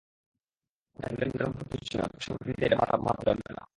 [0.99, 3.63] এটা গোল্ডেন বুটের মতো কিছু নয়, পরিসংখ্যান দিয়ে এটা মাপা যাবে না।